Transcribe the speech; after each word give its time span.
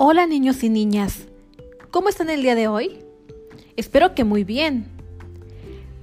Hola 0.00 0.28
niños 0.28 0.62
y 0.62 0.68
niñas, 0.68 1.26
¿cómo 1.90 2.08
están 2.08 2.30
el 2.30 2.40
día 2.40 2.54
de 2.54 2.68
hoy? 2.68 3.00
Espero 3.76 4.14
que 4.14 4.22
muy 4.22 4.44
bien. 4.44 4.86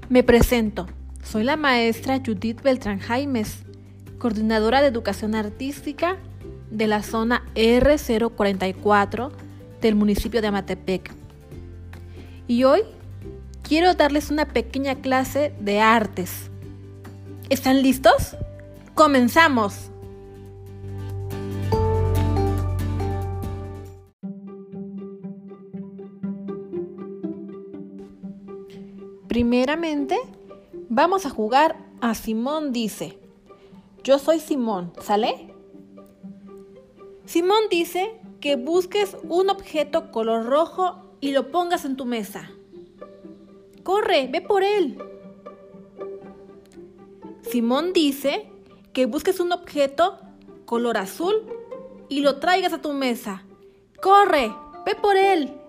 Me 0.10 0.22
presento, 0.22 0.86
soy 1.24 1.46
la 1.46 1.56
maestra 1.56 2.20
Judith 2.20 2.62
Beltrán 2.62 3.00
Jaimes, 3.00 3.60
coordinadora 4.18 4.82
de 4.82 4.88
educación 4.88 5.34
artística 5.34 6.18
de 6.72 6.88
la 6.88 7.04
zona 7.04 7.46
R044 7.56 9.32
del 9.80 9.96
municipio 9.96 10.42
de 10.42 10.48
Amatepec. 10.48 11.10
Y 12.50 12.66
hoy 12.66 12.82
quiero 13.64 13.94
darles 13.94 14.30
una 14.30 14.44
pequeña 14.44 14.96
clase 14.96 15.54
de 15.62 15.80
artes. 15.80 16.52
¿Están 17.50 17.82
listos? 17.82 18.36
¡Comenzamos! 18.94 19.90
Primeramente, 29.36 30.18
vamos 30.88 31.26
a 31.26 31.30
jugar 31.30 31.76
a 32.00 32.16
Simón 32.16 32.72
dice. 32.72 33.20
Yo 34.02 34.18
soy 34.18 34.40
Simón, 34.40 34.94
¿sale? 35.02 35.54
Simón 37.26 37.64
dice 37.70 38.18
que 38.40 38.56
busques 38.56 39.18
un 39.28 39.50
objeto 39.50 40.10
color 40.14 40.46
rojo 40.46 41.04
y 41.20 41.34
lo 41.34 41.52
pongas 41.52 41.84
en 41.84 41.98
tu 41.98 42.06
mesa. 42.06 42.50
Corre, 43.84 44.30
ve 44.32 44.40
por 44.40 44.64
él. 44.64 44.98
Simón 47.42 47.92
dice 47.92 48.50
que 48.94 49.06
busques 49.06 49.42
un 49.42 49.52
objeto 49.52 50.18
color 50.64 50.96
azul 50.96 51.46
y 52.08 52.22
lo 52.22 52.40
traigas 52.40 52.72
a 52.72 52.82
tu 52.82 52.94
mesa. 52.94 53.44
Corre, 54.02 54.56
ve 54.86 54.96
por 54.96 55.18
él. 55.18 55.60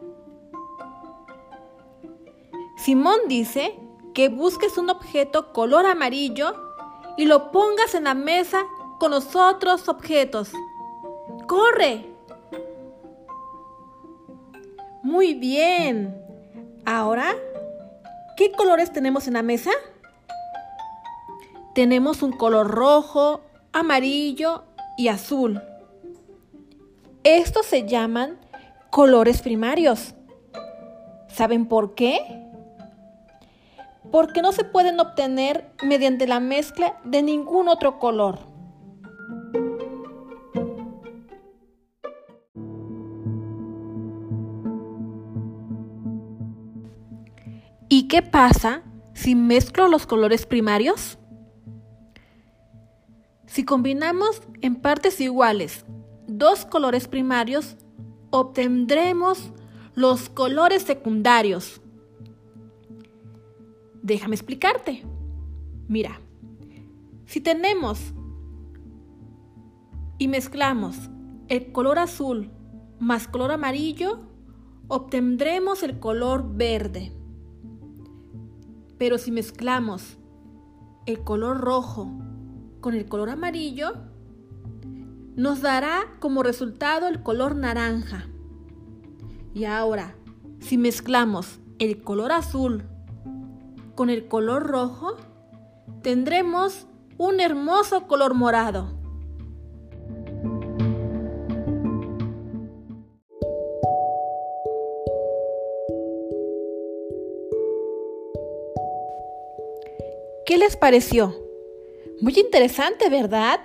Simón 2.77 3.19
dice 3.28 3.78
que 4.14 4.28
busques 4.28 4.78
un 4.78 4.91
objeto 4.91 5.52
color 5.52 5.86
amarillo 5.86 6.55
y 7.16 7.24
lo 7.24 7.50
pongas 7.50 7.94
en 7.94 8.05
la 8.05 8.14
mesa 8.14 8.64
con 8.98 9.10
los 9.10 9.34
otros 9.34 9.88
objetos. 9.88 10.52
¡Corre! 11.46 12.06
Muy 15.02 15.34
bien. 15.34 16.20
Ahora, 16.84 17.34
¿qué 18.36 18.52
colores 18.52 18.92
tenemos 18.92 19.27
en 19.27 19.34
la 19.34 19.42
mesa? 19.42 19.70
Tenemos 21.74 22.22
un 22.22 22.33
color 22.33 22.68
rojo, 22.68 23.42
amarillo 23.72 24.64
y 24.96 25.08
azul. 25.08 25.62
Estos 27.22 27.66
se 27.66 27.86
llaman 27.86 28.38
colores 28.90 29.42
primarios. 29.42 30.14
¿Saben 31.28 31.66
por 31.66 31.94
qué? 31.94 32.45
Porque 34.10 34.42
no 34.42 34.52
se 34.52 34.64
pueden 34.64 35.00
obtener 35.00 35.72
mediante 35.82 36.26
la 36.26 36.40
mezcla 36.40 37.00
de 37.04 37.22
ningún 37.22 37.68
otro 37.68 37.98
color. 37.98 38.38
¿Y 47.88 48.08
qué 48.08 48.22
pasa 48.22 48.82
si 49.14 49.34
mezclo 49.34 49.88
los 49.88 50.06
colores 50.06 50.44
primarios? 50.44 51.18
Si 53.46 53.64
combinamos 53.64 54.42
en 54.60 54.77
partes 54.77 55.20
iguales 55.20 55.86
dos 56.27 56.66
colores 56.66 57.08
primarios, 57.08 57.77
obtendremos 58.30 59.50
los 59.94 60.28
colores 60.28 60.83
secundarios. 60.83 61.80
Déjame 64.06 64.36
explicarte. 64.36 65.02
Mira, 65.89 66.20
si 67.24 67.40
tenemos 67.40 68.14
y 70.17 70.28
mezclamos 70.28 71.11
el 71.48 71.72
color 71.72 71.98
azul 71.98 72.52
más 73.00 73.27
color 73.27 73.50
amarillo, 73.50 74.20
obtendremos 74.86 75.83
el 75.83 75.98
color 75.98 76.56
verde. 76.56 77.11
Pero 78.96 79.18
si 79.18 79.33
mezclamos 79.33 80.18
el 81.06 81.24
color 81.24 81.58
rojo 81.58 82.08
con 82.80 82.95
el 82.95 83.06
color 83.06 83.28
amarillo, 83.28 83.92
nos 85.34 85.62
dará 85.62 86.16
como 86.20 86.45
resultado 86.45 87.08
el 87.08 87.24
color 87.24 87.56
naranja. 87.56 88.28
Y 89.52 89.64
ahora, 89.64 90.14
si 90.61 90.78
mezclamos 90.78 91.58
el 91.80 92.02
color 92.02 92.30
azul 92.30 92.84
con 93.96 94.11
el 94.11 94.29
color 94.29 94.68
rojo, 94.68 95.17
tendremos 96.02 96.86
un 97.18 97.40
hermoso 97.40 98.07
color 98.07 98.34
morado. 98.34 98.92
¿Qué 110.45 110.58
les 110.58 110.77
pareció? 110.77 111.34
Muy 112.20 112.39
interesante, 112.39 113.08
¿verdad? 113.08 113.61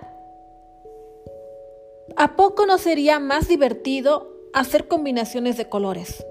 ¿A 2.15 2.35
poco 2.35 2.65
no 2.65 2.77
sería 2.77 3.19
más 3.19 3.47
divertido 3.47 4.33
hacer 4.53 4.87
combinaciones 4.87 5.57
de 5.57 5.69
colores? 5.69 6.25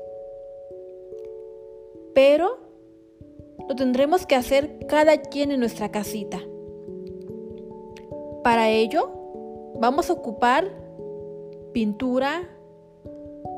Pero 2.15 2.70
lo 3.71 3.77
tendremos 3.77 4.27
que 4.27 4.35
hacer 4.35 4.85
cada 4.89 5.19
quien 5.19 5.53
en 5.53 5.61
nuestra 5.61 5.93
casita. 5.93 6.41
Para 8.43 8.69
ello, 8.69 9.13
vamos 9.79 10.11
a 10.11 10.15
ocupar 10.15 10.69
pintura 11.73 12.49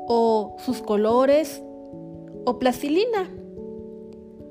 o 0.08 0.54
sus 0.58 0.82
colores 0.82 1.62
o 2.44 2.58
plastilina, 2.58 3.30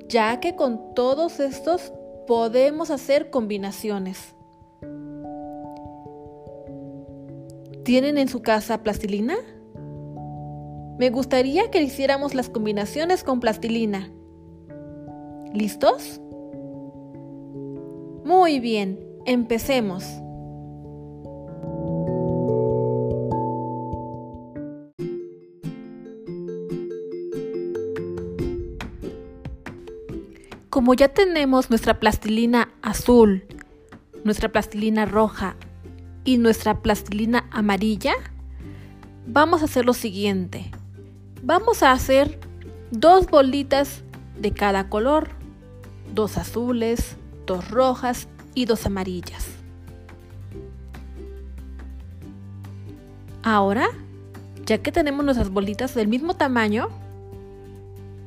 ya 0.08 0.40
que 0.40 0.56
con 0.56 0.96
todos 0.96 1.40
estos 1.40 1.94
podemos 2.26 2.90
hacer 2.90 3.30
combinaciones. 3.30 4.34
¿Tienen 7.84 8.18
en 8.18 8.30
su 8.30 8.42
casa 8.42 8.82
plastilina? 8.82 9.36
Me 10.98 11.12
gustaría 11.12 11.70
que 11.70 11.84
hiciéramos 11.84 12.34
las 12.34 12.50
combinaciones 12.50 13.24
con 13.24 13.40
plastilina. 13.40 14.12
¿Listos? 15.54 16.22
Muy 18.24 18.60
bien, 18.62 19.00
empecemos. 19.26 20.06
Como 30.70 30.94
ya 30.94 31.10
tenemos 31.10 31.70
nuestra 31.70 32.00
plastilina 32.00 32.70
azul, 32.82 33.44
nuestra 34.24 34.50
plastilina 34.50 35.06
roja 35.06 35.58
y 36.24 36.38
nuestra 36.38 36.82
plastilina 36.82 37.50
amarilla, 37.52 38.14
vamos 39.28 39.62
a 39.62 39.66
hacer 39.66 39.86
lo 39.86 39.94
siguiente. 39.94 40.72
Vamos 41.44 41.84
a 41.84 41.92
hacer 41.92 42.40
dos 42.92 43.28
bolitas 43.28 44.04
de 44.40 44.54
cada 44.54 44.88
color 44.88 45.41
dos 46.14 46.38
azules, 46.38 47.16
dos 47.46 47.70
rojas 47.70 48.28
y 48.54 48.66
dos 48.66 48.86
amarillas. 48.86 49.48
Ahora, 53.44 53.90
ya 54.66 54.78
que 54.80 54.92
tenemos 54.92 55.26
nuestras 55.26 55.50
bolitas 55.50 55.96
del 55.96 56.08
mismo 56.08 56.36
tamaño, 56.36 56.90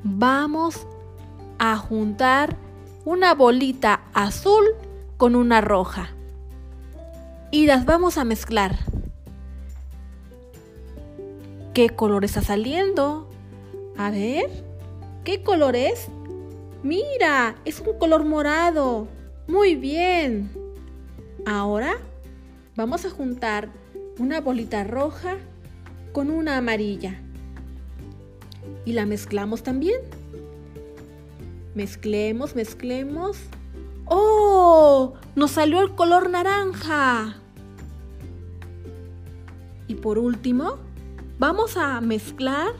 vamos 0.03 0.87
a 1.59 1.77
juntar 1.77 2.57
una 3.05 3.35
bolita 3.35 4.01
azul 4.13 4.65
con 5.17 5.37
una 5.37 5.61
roja 5.61 6.09
y 7.51 7.67
las 7.67 7.85
vamos 7.85 8.19
a 8.19 8.25
mezclar. 8.25 8.77
¿Qué 11.73 11.91
color 11.91 12.25
está 12.25 12.43
saliendo? 12.43 13.29
A 13.97 14.11
ver, 14.11 14.51
¿qué 15.25 15.43
color 15.43 15.77
es? 15.77 16.09
Mira, 16.85 17.57
es 17.65 17.81
un 17.81 17.99
color 17.99 18.25
morado. 18.25 19.09
Muy 19.49 19.75
bien. 19.75 20.53
Ahora 21.45 21.97
vamos 22.77 23.05
a 23.05 23.11
juntar 23.11 23.71
una 24.21 24.41
bolita 24.41 24.85
roja 24.85 25.39
con 26.13 26.31
una 26.31 26.57
amarilla. 26.57 27.21
Y 28.85 28.93
la 28.93 29.05
mezclamos 29.05 29.65
también. 29.65 30.01
Mezclemos, 31.75 32.55
mezclemos. 32.55 33.39
¡Oh! 34.05 35.15
Nos 35.35 35.51
salió 35.51 35.81
el 35.81 35.97
color 35.97 36.31
naranja. 36.31 37.35
Y 39.89 39.97
por 39.97 40.19
último, 40.19 40.79
Vamos 41.39 41.77
a 41.77 42.01
mezclar 42.01 42.73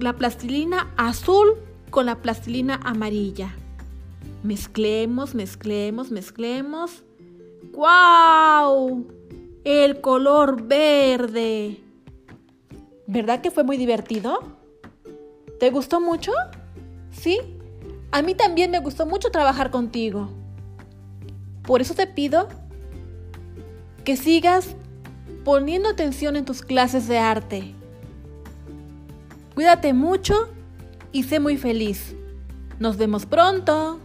la 0.00 0.12
plastilina 0.14 0.92
azul 0.96 1.54
con 1.94 2.06
la 2.06 2.16
plastilina 2.16 2.80
amarilla. 2.82 3.54
Mezclemos, 4.42 5.36
mezclemos, 5.36 6.10
mezclemos. 6.10 7.04
¡Guau! 7.72 9.06
El 9.62 10.00
color 10.00 10.64
verde. 10.64 11.84
¿Verdad 13.06 13.42
que 13.42 13.52
fue 13.52 13.62
muy 13.62 13.76
divertido? 13.76 14.40
¿Te 15.60 15.70
gustó 15.70 16.00
mucho? 16.00 16.32
¿Sí? 17.12 17.38
A 18.10 18.22
mí 18.22 18.34
también 18.34 18.72
me 18.72 18.80
gustó 18.80 19.06
mucho 19.06 19.30
trabajar 19.30 19.70
contigo. 19.70 20.30
Por 21.62 21.80
eso 21.80 21.94
te 21.94 22.08
pido 22.08 22.48
que 24.02 24.16
sigas 24.16 24.74
poniendo 25.44 25.90
atención 25.90 26.34
en 26.34 26.44
tus 26.44 26.62
clases 26.62 27.06
de 27.06 27.18
arte. 27.18 27.72
Cuídate 29.54 29.92
mucho 29.92 30.48
y 31.14 31.22
sé 31.22 31.40
muy 31.40 31.56
feliz. 31.56 32.14
Nos 32.78 32.98
vemos 32.98 33.24
pronto. 33.24 34.00